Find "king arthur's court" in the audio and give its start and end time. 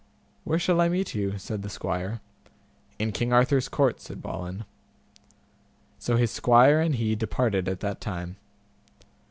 3.11-4.01